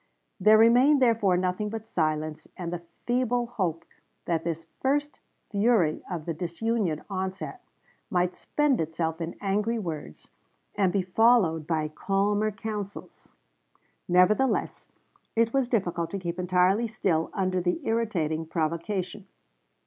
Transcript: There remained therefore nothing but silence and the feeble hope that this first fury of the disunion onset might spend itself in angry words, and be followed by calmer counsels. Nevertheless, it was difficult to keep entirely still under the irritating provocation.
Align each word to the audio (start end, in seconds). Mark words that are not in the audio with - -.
There 0.39 0.57
remained 0.57 0.99
therefore 0.99 1.37
nothing 1.37 1.69
but 1.69 1.87
silence 1.87 2.47
and 2.57 2.73
the 2.73 2.81
feeble 3.05 3.45
hope 3.45 3.85
that 4.25 4.43
this 4.43 4.65
first 4.79 5.19
fury 5.51 6.01
of 6.09 6.25
the 6.25 6.33
disunion 6.33 7.03
onset 7.07 7.61
might 8.09 8.35
spend 8.35 8.81
itself 8.81 9.21
in 9.21 9.35
angry 9.41 9.77
words, 9.77 10.31
and 10.73 10.91
be 10.91 11.03
followed 11.03 11.67
by 11.67 11.87
calmer 11.87 12.49
counsels. 12.49 13.33
Nevertheless, 14.07 14.87
it 15.35 15.53
was 15.53 15.67
difficult 15.67 16.09
to 16.09 16.17
keep 16.19 16.39
entirely 16.39 16.87
still 16.87 17.29
under 17.35 17.61
the 17.61 17.79
irritating 17.85 18.47
provocation. 18.47 19.27